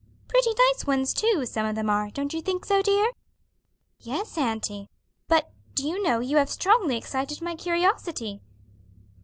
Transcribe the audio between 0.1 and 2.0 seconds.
"Pretty nice ones, too, some of them